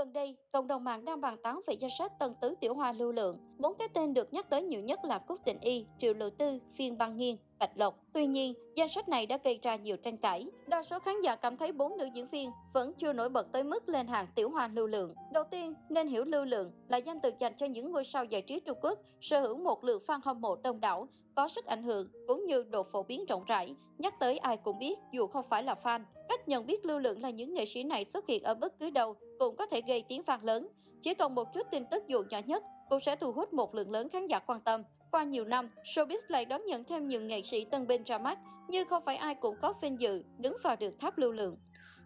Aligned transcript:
Gần 0.00 0.12
đây, 0.12 0.36
cộng 0.52 0.66
đồng 0.66 0.84
mạng 0.84 1.04
đang 1.04 1.20
bàn 1.20 1.36
tán 1.42 1.60
về 1.66 1.74
danh 1.74 1.90
sách 1.98 2.18
tân 2.18 2.34
tứ 2.42 2.54
tiểu 2.60 2.74
hoa 2.74 2.92
lưu 2.92 3.12
lượng. 3.12 3.38
Bốn 3.58 3.74
cái 3.78 3.88
tên 3.94 4.14
được 4.14 4.32
nhắc 4.32 4.50
tới 4.50 4.62
nhiều 4.62 4.80
nhất 4.80 5.00
là 5.04 5.18
Cúc 5.18 5.44
Tịnh 5.44 5.60
Y, 5.60 5.86
Triệu 5.98 6.14
Lộ 6.14 6.30
Tư, 6.30 6.58
Phiên 6.72 6.98
Băng 6.98 7.16
Nghiên, 7.16 7.36
Bạch 7.60 7.70
Lộc. 7.74 7.94
Tuy 8.12 8.26
nhiên, 8.26 8.54
danh 8.76 8.88
sách 8.88 9.08
này 9.08 9.26
đã 9.26 9.38
gây 9.44 9.58
ra 9.62 9.76
nhiều 9.76 9.96
tranh 9.96 10.16
cãi. 10.16 10.46
Đa 10.66 10.82
số 10.82 10.98
khán 10.98 11.20
giả 11.20 11.36
cảm 11.36 11.56
thấy 11.56 11.72
bốn 11.72 11.98
nữ 11.98 12.08
diễn 12.14 12.26
viên 12.26 12.50
vẫn 12.74 12.92
chưa 12.94 13.12
nổi 13.12 13.28
bật 13.28 13.52
tới 13.52 13.62
mức 13.62 13.88
lên 13.88 14.06
hàng 14.06 14.26
tiểu 14.34 14.50
hoa 14.50 14.68
lưu 14.68 14.86
lượng. 14.86 15.14
Đầu 15.32 15.44
tiên, 15.50 15.74
nên 15.88 16.08
hiểu 16.08 16.24
lưu 16.24 16.44
lượng 16.44 16.72
là 16.88 16.96
danh 16.96 17.20
từ 17.20 17.30
dành 17.38 17.56
cho 17.56 17.66
những 17.66 17.92
ngôi 17.92 18.04
sao 18.04 18.24
giải 18.24 18.42
trí 18.42 18.60
Trung 18.60 18.78
Quốc 18.82 18.98
sở 19.20 19.40
hữu 19.40 19.56
một 19.56 19.84
lượng 19.84 20.02
fan 20.06 20.20
hâm 20.24 20.40
mộ 20.40 20.56
đông 20.56 20.80
đảo, 20.80 21.08
có 21.34 21.48
sức 21.48 21.64
ảnh 21.64 21.82
hưởng 21.82 22.08
cũng 22.26 22.46
như 22.46 22.62
độ 22.62 22.82
phổ 22.82 23.02
biến 23.02 23.24
rộng 23.28 23.44
rãi. 23.46 23.74
Nhắc 23.98 24.14
tới 24.20 24.38
ai 24.38 24.56
cũng 24.56 24.78
biết 24.78 24.98
dù 25.12 25.26
không 25.26 25.44
phải 25.48 25.62
là 25.62 25.74
fan. 25.82 26.00
Cách 26.28 26.48
nhận 26.48 26.66
biết 26.66 26.84
lưu 26.84 26.98
lượng 26.98 27.22
là 27.22 27.30
những 27.30 27.54
nghệ 27.54 27.66
sĩ 27.66 27.84
này 27.84 28.04
xuất 28.04 28.26
hiện 28.26 28.42
ở 28.42 28.54
bất 28.54 28.78
cứ 28.78 28.90
đâu 28.90 29.16
cũng 29.38 29.56
có 29.56 29.66
thể 29.66 29.80
gây 29.80 30.04
tiếng 30.08 30.22
vang 30.22 30.44
lớn. 30.44 30.68
Chỉ 31.02 31.14
cần 31.14 31.34
một 31.34 31.54
chút 31.54 31.66
tin 31.70 31.84
tức 31.86 32.08
dù 32.08 32.22
nhỏ 32.30 32.38
nhất 32.46 32.64
cũng 32.90 33.00
sẽ 33.00 33.16
thu 33.16 33.32
hút 33.32 33.52
một 33.52 33.74
lượng 33.74 33.90
lớn 33.90 34.08
khán 34.08 34.26
giả 34.26 34.38
quan 34.38 34.60
tâm. 34.60 34.82
Qua 35.10 35.24
nhiều 35.24 35.44
năm, 35.44 35.70
showbiz 35.84 36.18
lại 36.28 36.44
đón 36.44 36.66
nhận 36.66 36.84
thêm 36.84 37.08
nhiều 37.08 37.20
nghệ 37.20 37.42
sĩ 37.42 37.64
tân 37.64 37.86
binh 37.86 38.04
ra 38.04 38.18
mắt, 38.18 38.38
nhưng 38.68 38.88
không 38.88 39.02
phải 39.04 39.16
ai 39.16 39.34
cũng 39.34 39.56
có 39.62 39.74
vinh 39.82 40.00
dự 40.00 40.24
đứng 40.38 40.56
vào 40.62 40.76
được 40.76 41.00
tháp 41.00 41.18
lưu 41.18 41.32
lượng. 41.32 41.56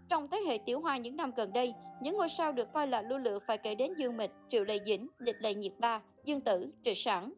Trong 0.09 0.29
thế 0.29 0.41
hệ 0.47 0.59
tiểu 0.67 0.81
hoa 0.81 0.97
những 0.97 1.17
năm 1.17 1.31
gần 1.37 1.53
đây, 1.53 1.75
những 2.03 2.17
ngôi 2.17 2.29
sao 2.29 2.53
được 2.53 2.73
coi 2.73 2.87
là 2.87 3.03
lưu 3.03 3.19
lượng 3.19 3.43
phải 3.47 3.59
kể 3.59 3.75
đến 3.75 3.95
Dương 3.99 4.17
Mịch, 4.17 4.31
Triệu 4.49 4.65
Lệ 4.65 4.79
Dĩnh, 4.87 5.09
Địch 5.19 5.37
Lệ 5.41 5.55
Nhiệt 5.55 5.73
Ba, 5.79 6.01
Dương 6.25 6.41
Tử, 6.41 6.73
Trịnh 6.85 6.95
Sản. 6.95 7.33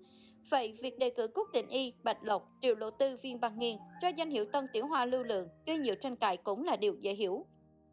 Vậy, 0.50 0.78
việc 0.82 0.98
đề 0.98 1.10
cử 1.10 1.28
Cúc 1.28 1.46
Tịnh 1.52 1.68
Y, 1.68 1.92
Bạch 2.02 2.22
Lộc, 2.22 2.48
Triệu 2.62 2.74
Lộ 2.74 2.90
Tư, 2.90 3.16
Viên 3.22 3.40
Bằng 3.40 3.58
Nghiên 3.58 3.76
cho 4.00 4.08
danh 4.08 4.30
hiệu 4.30 4.44
tân 4.52 4.66
tiểu 4.72 4.86
hoa 4.86 5.04
lưu 5.04 5.22
lượng 5.22 5.48
gây 5.66 5.78
nhiều 5.78 5.94
tranh 5.94 6.16
cãi 6.16 6.36
cũng 6.36 6.64
là 6.64 6.76
điều 6.76 6.94
dễ 7.00 7.14
hiểu. 7.14 7.46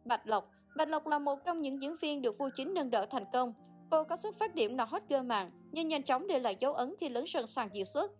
Bạch 0.04 0.26
Lộc 0.26 0.50
Bạch 0.76 0.88
Lộc 0.88 1.06
là 1.06 1.18
một 1.18 1.38
trong 1.44 1.60
những 1.60 1.82
diễn 1.82 1.96
viên 1.96 2.22
được 2.22 2.38
vua 2.38 2.50
Chính 2.56 2.74
nâng 2.74 2.90
đỡ 2.90 3.06
thành 3.10 3.24
công. 3.32 3.54
Cô 3.90 4.04
có 4.04 4.16
xuất 4.16 4.34
phát 4.34 4.54
điểm 4.54 4.76
là 4.76 4.84
hot 4.84 5.02
girl 5.08 5.22
mạng, 5.22 5.50
nhưng 5.72 5.88
nhanh 5.88 6.02
chóng 6.02 6.26
để 6.26 6.38
lại 6.38 6.56
dấu 6.60 6.72
ấn 6.74 6.94
khi 7.00 7.08
lớn 7.08 7.26
sân 7.26 7.46
sàn 7.46 7.68
diễn 7.72 7.84
xuất. 7.84 8.12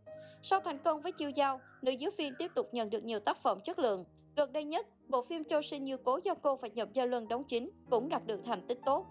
Sau 0.43 0.61
thành 0.61 0.79
công 0.79 1.01
với 1.01 1.13
chiêu 1.13 1.31
giao, 1.31 1.61
nữ 1.83 1.93
diễn 1.93 2.11
viên 2.19 2.35
tiếp 2.39 2.51
tục 2.55 2.69
nhận 2.73 2.91
được 2.91 3.05
nhiều 3.05 3.21
tác 3.21 3.43
phẩm 3.43 3.61
chất 3.61 3.79
lượng. 3.79 4.05
Gần 4.37 4.53
đây 4.53 4.65
nhất, 4.65 4.87
bộ 5.09 5.23
phim 5.23 5.45
Châu 5.45 5.63
sinh 5.63 5.85
như 5.85 5.97
cố 5.97 6.21
do 6.25 6.35
cô 6.35 6.57
và 6.57 6.69
Nhậm 6.69 6.89
Gia 6.93 7.05
Luân 7.07 7.29
đóng 7.29 7.45
chính 7.45 7.71
cũng 7.91 8.09
đạt 8.09 8.27
được 8.27 8.41
thành 8.45 8.67
tích 8.67 8.79
tốt. 8.87 9.07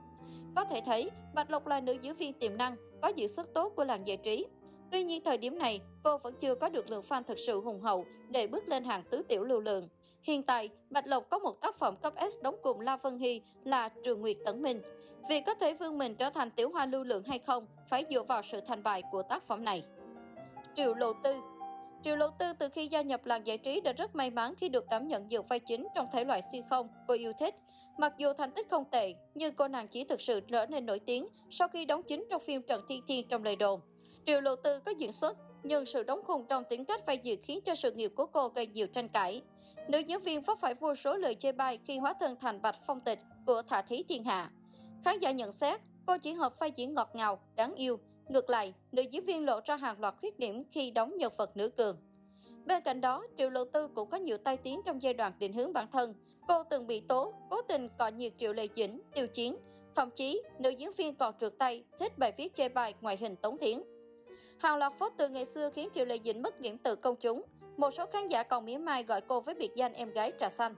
Có 0.55 0.65
thể 0.65 0.81
thấy, 0.85 1.09
Bạch 1.33 1.51
Lộc 1.51 1.67
là 1.67 1.81
nữ 1.81 1.97
diễn 2.01 2.15
viên 2.15 2.33
tiềm 2.33 2.57
năng, 2.57 2.75
có 3.01 3.07
diễn 3.07 3.27
xuất 3.27 3.53
tốt 3.53 3.73
của 3.75 3.83
làng 3.83 4.07
giải 4.07 4.17
trí. 4.17 4.45
Tuy 4.91 5.03
nhiên 5.03 5.23
thời 5.25 5.37
điểm 5.37 5.57
này, 5.57 5.81
cô 6.03 6.17
vẫn 6.17 6.33
chưa 6.39 6.55
có 6.55 6.69
được 6.69 6.89
lượng 6.89 7.03
fan 7.09 7.23
thực 7.23 7.39
sự 7.39 7.61
hùng 7.61 7.81
hậu 7.81 8.05
để 8.29 8.47
bước 8.47 8.67
lên 8.67 8.83
hàng 8.83 9.03
tứ 9.09 9.21
tiểu 9.27 9.43
lưu 9.43 9.59
lượng. 9.59 9.89
Hiện 10.23 10.43
tại, 10.43 10.69
Bạch 10.89 11.07
Lộc 11.07 11.29
có 11.29 11.39
một 11.39 11.61
tác 11.61 11.75
phẩm 11.75 11.95
cấp 12.01 12.13
S 12.31 12.41
đóng 12.41 12.55
cùng 12.63 12.79
La 12.79 12.97
Vân 12.97 13.19
Hy 13.19 13.41
là 13.63 13.89
Trường 14.03 14.21
Nguyệt 14.21 14.37
Tấn 14.45 14.61
Minh. 14.61 14.81
Việc 15.29 15.43
có 15.45 15.53
thể 15.53 15.73
vươn 15.73 15.97
mình 15.97 16.15
trở 16.15 16.29
thành 16.29 16.51
tiểu 16.51 16.69
hoa 16.69 16.85
lưu 16.85 17.03
lượng 17.03 17.23
hay 17.23 17.39
không 17.39 17.67
phải 17.89 18.05
dựa 18.09 18.23
vào 18.23 18.41
sự 18.43 18.61
thành 18.61 18.83
bại 18.83 19.03
của 19.11 19.23
tác 19.23 19.43
phẩm 19.43 19.63
này. 19.63 19.83
Triệu 20.75 20.93
Lộ 20.93 21.13
Tư 21.13 21.35
Triệu 22.03 22.15
Lộ 22.15 22.29
Tư 22.29 22.53
từ 22.59 22.69
khi 22.69 22.87
gia 22.87 23.01
nhập 23.01 23.25
làng 23.25 23.47
giải 23.47 23.57
trí 23.57 23.81
đã 23.81 23.91
rất 23.91 24.15
may 24.15 24.29
mắn 24.29 24.53
khi 24.55 24.69
được 24.69 24.85
đảm 24.89 25.07
nhận 25.07 25.27
nhiều 25.27 25.43
vai 25.43 25.59
chính 25.59 25.87
trong 25.95 26.07
thể 26.13 26.23
loại 26.23 26.41
xuyên 26.51 26.63
không 26.69 26.87
cô 27.07 27.13
yêu 27.13 27.33
thích. 27.39 27.55
Mặc 27.97 28.13
dù 28.17 28.33
thành 28.33 28.51
tích 28.51 28.67
không 28.69 28.85
tệ, 28.91 29.13
nhưng 29.35 29.55
cô 29.55 29.67
nàng 29.67 29.87
chỉ 29.87 30.03
thực 30.03 30.21
sự 30.21 30.39
trở 30.39 30.65
nên 30.65 30.85
nổi 30.85 30.99
tiếng 30.99 31.27
sau 31.51 31.67
khi 31.67 31.85
đóng 31.85 32.03
chính 32.03 32.25
trong 32.29 32.41
phim 32.41 32.61
Trần 32.61 32.81
Thiên 32.89 33.01
Thiên 33.07 33.27
trong 33.27 33.43
lời 33.43 33.55
đồn. 33.55 33.79
Triệu 34.25 34.41
Lộ 34.41 34.55
Tư 34.55 34.79
có 34.79 34.91
diễn 34.97 35.11
xuất, 35.11 35.37
nhưng 35.63 35.85
sự 35.85 36.03
đóng 36.03 36.21
khung 36.23 36.45
trong 36.49 36.63
tính 36.69 36.85
cách 36.85 37.05
vai 37.05 37.17
diễn 37.17 37.43
khiến 37.43 37.61
cho 37.61 37.75
sự 37.75 37.91
nghiệp 37.91 38.11
của 38.15 38.25
cô 38.25 38.47
gây 38.47 38.67
nhiều 38.67 38.87
tranh 38.87 39.09
cãi. 39.09 39.41
Nữ 39.87 39.99
diễn 39.99 40.19
viên 40.19 40.41
vấp 40.41 40.57
phải 40.59 40.73
vô 40.73 40.95
số 40.95 41.17
lời 41.17 41.35
chê 41.35 41.51
bai 41.51 41.79
khi 41.85 41.97
hóa 41.97 42.13
thân 42.19 42.35
thành 42.39 42.61
bạch 42.61 42.75
phong 42.87 43.01
tịch 43.01 43.19
của 43.45 43.61
Thả 43.61 43.81
Thí 43.81 44.03
Thiên 44.03 44.23
Hạ. 44.23 44.51
Khán 45.03 45.19
giả 45.19 45.31
nhận 45.31 45.51
xét, 45.51 45.81
cô 46.05 46.17
chỉ 46.17 46.33
hợp 46.33 46.59
vai 46.59 46.71
diễn 46.75 46.93
ngọt 46.93 47.09
ngào, 47.13 47.39
đáng 47.55 47.75
yêu. 47.75 47.99
Ngược 48.29 48.49
lại, 48.49 48.73
nữ 48.91 49.01
diễn 49.01 49.25
viên 49.25 49.45
lộ 49.45 49.59
ra 49.65 49.75
hàng 49.75 49.99
loạt 49.99 50.15
khuyết 50.19 50.39
điểm 50.39 50.63
khi 50.71 50.91
đóng 50.91 51.17
nhân 51.17 51.33
vật 51.37 51.57
nữ 51.57 51.69
cường. 51.69 51.97
Bên 52.65 52.83
cạnh 52.83 53.01
đó, 53.01 53.23
Triệu 53.37 53.49
Lộ 53.49 53.65
Tư 53.65 53.87
cũng 53.87 54.09
có 54.09 54.17
nhiều 54.17 54.37
tai 54.37 54.57
tiếng 54.57 54.81
trong 54.85 55.01
giai 55.01 55.13
đoạn 55.13 55.33
định 55.39 55.53
hướng 55.53 55.73
bản 55.73 55.87
thân. 55.91 56.13
Cô 56.47 56.63
từng 56.63 56.87
bị 56.87 56.99
tố, 56.99 57.33
cố 57.49 57.61
tình 57.61 57.89
cọ 57.97 58.07
nhiệt 58.07 58.33
Triệu 58.37 58.53
Lệ 58.53 58.67
Dĩnh, 58.75 59.01
tiêu 59.13 59.27
chiến. 59.27 59.57
Thậm 59.95 60.09
chí, 60.15 60.41
nữ 60.59 60.69
diễn 60.69 60.93
viên 60.93 61.15
còn 61.15 61.33
trượt 61.41 61.53
tay, 61.59 61.83
thích 61.99 62.17
bài 62.17 62.31
viết 62.37 62.55
chê 62.55 62.69
bai 62.69 62.93
ngoại 63.01 63.17
hình 63.17 63.35
Tống 63.35 63.57
Thiến. 63.57 63.83
Hàng 64.59 64.77
loạt 64.77 64.93
phốt 64.99 65.13
từ 65.17 65.29
ngày 65.29 65.45
xưa 65.45 65.69
khiến 65.69 65.89
Triệu 65.93 66.05
Lệ 66.05 66.17
Dĩnh 66.23 66.41
mất 66.41 66.59
điểm 66.59 66.77
từ 66.77 66.95
công 66.95 67.15
chúng. 67.15 67.43
Một 67.77 67.91
số 67.93 68.05
khán 68.05 68.27
giả 68.27 68.43
còn 68.43 68.65
mỉa 68.65 68.77
mai 68.77 69.03
gọi 69.03 69.21
cô 69.21 69.39
với 69.39 69.55
biệt 69.55 69.71
danh 69.75 69.93
em 69.93 70.11
gái 70.11 70.31
trà 70.39 70.49
xanh. 70.49 70.75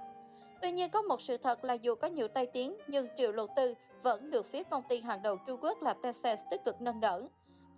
Tuy 0.61 0.72
nhiên 0.72 0.89
có 0.89 1.01
một 1.01 1.22
sự 1.22 1.38
thật 1.38 1.63
là 1.63 1.73
dù 1.73 1.95
có 1.95 2.07
nhiều 2.07 2.28
tai 2.28 2.45
tiếng 2.45 2.78
nhưng 2.88 3.07
Triệu 3.17 3.31
Lộ 3.31 3.47
Tư 3.56 3.73
vẫn 4.03 4.31
được 4.31 4.45
phía 4.45 4.63
công 4.63 4.83
ty 4.89 5.01
hàng 5.01 5.22
đầu 5.22 5.38
Trung 5.47 5.59
Quốc 5.61 5.81
là 5.81 5.94
Tencent 5.94 6.39
tích 6.51 6.61
cực 6.66 6.81
nâng 6.81 7.00
đỡ. 7.00 7.28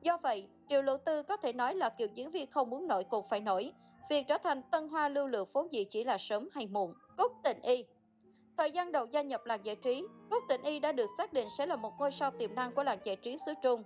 Do 0.02 0.18
vậy, 0.18 0.48
Triệu 0.70 0.82
Lộ 0.82 0.98
Tư 0.98 1.24
có 1.24 1.38
thể 1.38 1.54
nói 1.54 1.76
là 1.76 1.90
kiểu 1.90 2.08
diễn 2.14 2.32
viên 2.32 2.52
không 2.52 2.70
muốn 2.70 2.88
nổi 2.88 3.04
cũng 3.04 3.26
phải 3.30 3.40
nổi. 3.40 3.72
Việc 4.10 4.28
trở 4.28 4.38
thành 4.38 4.62
tân 4.72 4.88
hoa 4.88 5.10
lưu 5.10 5.28
lượng 5.28 5.48
vốn 5.54 5.74
dĩ 5.74 5.86
chỉ 5.90 6.04
là 6.04 6.18
sớm 6.18 6.50
hay 6.54 6.68
muộn. 6.68 6.94
Cúc 7.18 7.32
Tịnh 7.44 7.62
Y 7.62 7.86
Thời 8.58 8.72
gian 8.72 8.92
đầu 8.92 9.06
gia 9.06 9.22
nhập 9.22 9.46
làng 9.46 9.66
giải 9.66 9.76
trí, 9.76 10.04
Cúc 10.32 10.44
Tịnh 10.50 10.64
Y 10.64 10.80
đã 10.80 10.92
được 10.92 11.10
xác 11.18 11.34
định 11.34 11.48
sẽ 11.58 11.66
là 11.66 11.76
một 11.76 11.94
ngôi 12.00 12.12
sao 12.12 12.32
tiềm 12.32 12.56
năng 12.56 12.72
của 12.72 12.84
làng 12.84 13.00
giải 13.04 13.16
trí 13.16 13.38
xứ 13.46 13.54
Trung. 13.62 13.84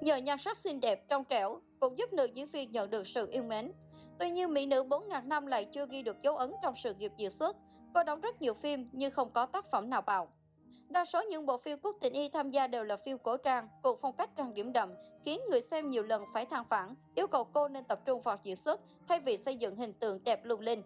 Nhờ 0.00 0.16
nhan 0.16 0.38
sắc 0.38 0.56
xinh 0.56 0.80
đẹp, 0.80 1.08
trong 1.08 1.24
trẻo, 1.24 1.60
cũng 1.80 1.98
giúp 1.98 2.12
nữ 2.12 2.24
diễn 2.24 2.50
viên 2.50 2.72
nhận 2.72 2.90
được 2.90 3.06
sự 3.06 3.28
yêu 3.30 3.42
mến. 3.42 3.72
Tuy 4.18 4.30
nhiên, 4.30 4.54
mỹ 4.54 4.66
nữ 4.66 4.84
4.000 4.84 5.28
năm 5.28 5.46
lại 5.46 5.64
chưa 5.64 5.86
ghi 5.90 6.02
được 6.02 6.22
dấu 6.22 6.36
ấn 6.36 6.52
trong 6.62 6.74
sự 6.76 6.94
nghiệp 6.94 7.12
diễn 7.16 7.30
xuất. 7.30 7.56
Cô 7.94 8.04
đóng 8.04 8.20
rất 8.20 8.42
nhiều 8.42 8.54
phim 8.54 8.88
nhưng 8.92 9.10
không 9.10 9.30
có 9.30 9.46
tác 9.46 9.70
phẩm 9.70 9.90
nào 9.90 10.02
bạo. 10.02 10.28
Đa 10.88 11.04
số 11.04 11.22
những 11.22 11.46
bộ 11.46 11.58
phim 11.58 11.78
Cúc 11.78 11.96
Tình 12.00 12.12
Y 12.12 12.28
tham 12.28 12.50
gia 12.50 12.66
đều 12.66 12.84
là 12.84 12.96
phim 12.96 13.18
cổ 13.18 13.36
trang, 13.36 13.68
cùng 13.82 13.98
phong 14.02 14.16
cách 14.16 14.30
trang 14.36 14.54
điểm 14.54 14.72
đậm, 14.72 14.94
khiến 15.24 15.40
người 15.50 15.60
xem 15.60 15.90
nhiều 15.90 16.02
lần 16.02 16.24
phải 16.34 16.46
than 16.46 16.64
phản, 16.64 16.94
yêu 17.14 17.26
cầu 17.26 17.44
cô 17.44 17.68
nên 17.68 17.84
tập 17.84 18.00
trung 18.04 18.20
vào 18.20 18.38
diễn 18.42 18.56
xuất 18.56 18.80
thay 19.08 19.20
vì 19.20 19.36
xây 19.36 19.56
dựng 19.56 19.76
hình 19.76 19.92
tượng 19.92 20.24
đẹp 20.24 20.44
lung 20.44 20.60
linh. 20.60 20.82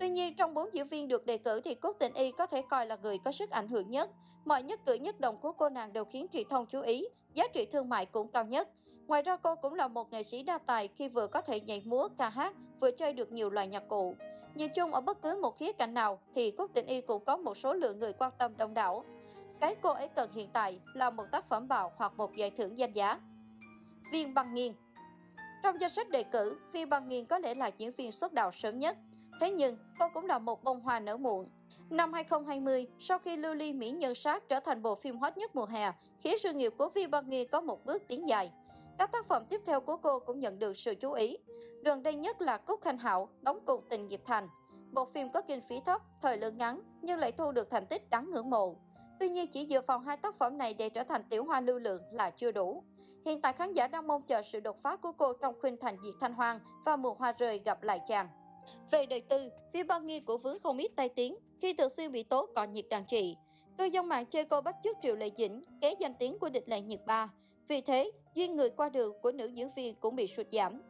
Tuy 0.00 0.08
nhiên, 0.08 0.34
trong 0.36 0.54
bốn 0.54 0.74
diễn 0.74 0.88
viên 0.88 1.08
được 1.08 1.26
đề 1.26 1.38
cử 1.38 1.60
thì 1.60 1.74
Cúc 1.74 1.96
Tình 1.98 2.14
Y 2.14 2.30
có 2.30 2.46
thể 2.46 2.62
coi 2.70 2.86
là 2.86 2.96
người 2.96 3.18
có 3.18 3.32
sức 3.32 3.50
ảnh 3.50 3.68
hưởng 3.68 3.90
nhất. 3.90 4.10
Mọi 4.44 4.62
nhất 4.62 4.80
cử 4.86 4.94
nhất 4.94 5.20
động 5.20 5.38
của 5.40 5.52
cô 5.52 5.68
nàng 5.68 5.92
đều 5.92 6.04
khiến 6.04 6.26
truyền 6.32 6.48
thông 6.48 6.66
chú 6.66 6.80
ý, 6.80 7.08
giá 7.34 7.44
trị 7.52 7.66
thương 7.66 7.88
mại 7.88 8.06
cũng 8.06 8.28
cao 8.28 8.44
nhất. 8.44 8.68
Ngoài 9.08 9.22
ra 9.22 9.36
cô 9.36 9.54
cũng 9.54 9.74
là 9.74 9.88
một 9.88 10.12
nghệ 10.12 10.22
sĩ 10.22 10.42
đa 10.42 10.58
tài 10.58 10.88
khi 10.88 11.08
vừa 11.08 11.26
có 11.26 11.40
thể 11.40 11.60
nhảy 11.60 11.82
múa, 11.84 12.08
ca 12.18 12.28
hát, 12.28 12.54
vừa 12.80 12.90
chơi 12.90 13.12
được 13.12 13.32
nhiều 13.32 13.50
loại 13.50 13.66
nhạc 13.66 13.88
cụ. 13.88 14.14
Nhìn 14.54 14.70
chung 14.74 14.94
ở 14.94 15.00
bất 15.00 15.22
cứ 15.22 15.38
một 15.42 15.58
khía 15.58 15.72
cạnh 15.72 15.94
nào 15.94 16.18
thì 16.34 16.50
Cúc 16.50 16.74
Tịnh 16.74 16.86
Y 16.86 17.00
cũng 17.00 17.24
có 17.24 17.36
một 17.36 17.56
số 17.56 17.72
lượng 17.72 17.98
người 17.98 18.12
quan 18.12 18.32
tâm 18.38 18.56
đông 18.56 18.74
đảo. 18.74 19.04
Cái 19.60 19.74
cô 19.74 19.90
ấy 19.90 20.08
cần 20.08 20.30
hiện 20.32 20.48
tại 20.52 20.80
là 20.94 21.10
một 21.10 21.24
tác 21.32 21.48
phẩm 21.48 21.68
bạo 21.68 21.92
hoặc 21.96 22.12
một 22.16 22.36
giải 22.36 22.50
thưởng 22.50 22.78
danh 22.78 22.92
giá. 22.92 23.20
Viên 24.12 24.34
Băng 24.34 24.54
Nghiên 24.54 24.72
Trong 25.62 25.80
danh 25.80 25.90
sách 25.90 26.10
đề 26.10 26.22
cử, 26.22 26.58
Viên 26.72 26.88
Băng 26.88 27.08
Nghiên 27.08 27.26
có 27.26 27.38
lẽ 27.38 27.54
là 27.54 27.66
diễn 27.66 27.92
viên 27.92 28.12
xuất 28.12 28.32
đạo 28.32 28.50
sớm 28.52 28.78
nhất. 28.78 28.96
Thế 29.40 29.50
nhưng, 29.50 29.76
cô 29.98 30.06
cũng 30.14 30.26
là 30.26 30.38
một 30.38 30.64
bông 30.64 30.80
hoa 30.80 31.00
nở 31.00 31.16
muộn. 31.16 31.48
Năm 31.90 32.12
2020, 32.12 32.86
sau 32.98 33.18
khi 33.18 33.36
Lưu 33.36 33.54
Ly 33.54 33.72
Mỹ 33.72 33.90
Nhân 33.90 34.14
Sát 34.14 34.48
trở 34.48 34.60
thành 34.60 34.82
bộ 34.82 34.94
phim 34.94 35.18
hot 35.18 35.36
nhất 35.36 35.56
mùa 35.56 35.66
hè, 35.66 35.92
khiến 36.18 36.38
sự 36.38 36.52
nghiệp 36.52 36.72
của 36.78 36.88
Viên 36.88 37.10
Băng 37.10 37.30
Nghiên 37.30 37.48
có 37.48 37.60
một 37.60 37.84
bước 37.84 38.02
tiến 38.08 38.28
dài. 38.28 38.52
Các 38.98 39.12
tác 39.12 39.26
phẩm 39.26 39.44
tiếp 39.50 39.60
theo 39.66 39.80
của 39.80 39.96
cô 39.96 40.18
cũng 40.18 40.40
nhận 40.40 40.58
được 40.58 40.76
sự 40.76 40.94
chú 40.94 41.12
ý. 41.12 41.38
Gần 41.84 42.02
đây 42.02 42.14
nhất 42.14 42.40
là 42.40 42.56
Cúc 42.56 42.80
Khanh 42.82 42.98
Hạo 42.98 43.28
đóng 43.40 43.58
cùng 43.66 43.84
Tình 43.90 44.08
Nghiệp 44.08 44.20
Thành. 44.26 44.48
Bộ 44.92 45.04
phim 45.04 45.32
có 45.32 45.42
kinh 45.42 45.60
phí 45.68 45.80
thấp, 45.86 46.02
thời 46.22 46.36
lượng 46.36 46.58
ngắn 46.58 46.80
nhưng 47.02 47.18
lại 47.18 47.32
thu 47.32 47.52
được 47.52 47.70
thành 47.70 47.86
tích 47.86 48.10
đáng 48.10 48.30
ngưỡng 48.30 48.50
mộ. 48.50 48.76
Tuy 49.20 49.28
nhiên 49.28 49.46
chỉ 49.46 49.66
dựa 49.66 49.80
vào 49.86 49.98
hai 49.98 50.16
tác 50.16 50.34
phẩm 50.38 50.58
này 50.58 50.74
để 50.74 50.88
trở 50.88 51.04
thành 51.04 51.22
tiểu 51.30 51.44
hoa 51.44 51.60
lưu 51.60 51.78
lượng 51.78 52.02
là 52.12 52.30
chưa 52.30 52.50
đủ. 52.50 52.82
Hiện 53.24 53.40
tại 53.40 53.52
khán 53.52 53.72
giả 53.72 53.88
đang 53.88 54.06
mong 54.06 54.22
chờ 54.22 54.42
sự 54.42 54.60
đột 54.60 54.82
phá 54.82 54.96
của 54.96 55.12
cô 55.12 55.32
trong 55.32 55.60
khuynh 55.60 55.76
thành 55.76 55.96
diệt 56.04 56.14
thanh 56.20 56.34
hoang 56.34 56.60
và 56.84 56.96
mùa 56.96 57.14
hoa 57.14 57.32
rơi 57.32 57.60
gặp 57.64 57.82
lại 57.82 58.00
chàng. 58.06 58.28
Về 58.90 59.06
đời 59.06 59.20
tư, 59.20 59.50
phía 59.72 59.84
bao 59.84 60.00
nghi 60.00 60.20
của 60.20 60.38
Vướng 60.38 60.60
không 60.60 60.78
ít 60.78 60.90
tai 60.96 61.08
tiếng 61.08 61.36
khi 61.60 61.72
thường 61.72 61.90
xuyên 61.90 62.12
bị 62.12 62.22
tố 62.22 62.48
còn 62.54 62.72
nhiệt 62.72 62.86
đàn 62.90 63.06
trị. 63.06 63.36
Cư 63.78 63.84
dân 63.84 64.08
mạng 64.08 64.26
chê 64.26 64.44
cô 64.44 64.60
bắt 64.60 64.76
chước 64.84 64.96
Triệu 65.02 65.16
Lệ 65.16 65.30
Dĩnh, 65.36 65.62
kế 65.80 65.94
danh 65.98 66.14
tiếng 66.14 66.38
của 66.38 66.48
địch 66.48 66.68
lệ 66.68 66.80
nhiệt 66.80 67.00
ba. 67.06 67.28
Vì 67.68 67.80
thế, 67.80 68.10
duyên 68.34 68.56
người 68.56 68.70
qua 68.70 68.88
đường 68.88 69.12
của 69.22 69.32
nữ 69.32 69.46
diễn 69.46 69.68
viên 69.76 69.94
cũng 69.94 70.16
bị 70.16 70.26
sụt 70.26 70.46
giảm. 70.52 70.82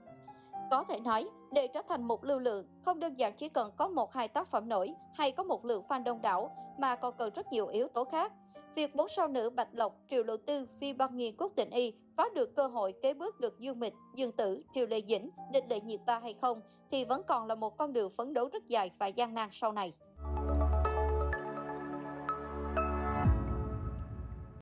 Có 0.71 0.85
thể 0.89 1.01
nói, 1.01 1.29
để 1.53 1.67
trở 1.67 1.83
thành 1.89 2.05
một 2.05 2.25
lưu 2.25 2.39
lượng, 2.39 2.67
không 2.85 3.01
đơn 3.01 3.19
giản 3.19 3.37
chỉ 3.37 3.49
cần 3.49 3.73
có 3.77 3.89
một 3.89 4.13
hai 4.13 4.29
tác 4.29 4.49
phẩm 4.49 4.69
nổi 4.69 4.95
hay 5.15 5.33
có 5.33 5.43
một 5.43 5.65
lượng 5.65 5.83
fan 5.89 6.05
đông 6.05 6.23
đảo, 6.23 6.57
mà 6.79 6.97
còn 6.97 7.15
cần 7.19 7.33
rất 7.35 7.53
nhiều 7.53 7.67
yếu 7.67 7.89
tố 7.89 8.05
khác. 8.05 8.33
Việc 8.75 8.95
bốn 8.95 9.09
sao 9.09 9.29
nữ 9.29 9.51
Bạch 9.51 9.69
Lộc, 9.73 9.97
Triệu 10.11 10.25
Lộ 10.25 10.37
Tư, 10.37 10.67
Phi 10.81 10.93
Băng 10.93 11.17
Nghiên 11.17 11.37
Quốc 11.37 11.53
Tịnh 11.57 11.71
Y 11.71 11.93
có 12.17 12.29
được 12.29 12.57
cơ 12.57 12.67
hội 12.67 12.95
kế 13.03 13.15
bước 13.15 13.41
được 13.41 13.59
Dương 13.59 13.81
Mịch, 13.81 13.95
Dương 14.15 14.33
Tử, 14.33 14.63
Triệu 14.75 14.87
Lệ 14.87 15.01
Dĩnh, 15.09 15.31
Địch 15.53 15.65
Lệ 15.69 15.81
Nhiệt 15.81 16.01
Ba 16.07 16.19
hay 16.19 16.35
không 16.35 16.61
thì 16.91 17.05
vẫn 17.05 17.23
còn 17.27 17.47
là 17.47 17.55
một 17.55 17.77
con 17.77 17.93
đường 17.93 18.11
phấn 18.11 18.35
đấu 18.35 18.49
rất 18.49 18.69
dài 18.69 18.91
và 18.99 19.07
gian 19.07 19.35
nan 19.35 19.49
sau 19.53 19.73
này. 19.73 19.93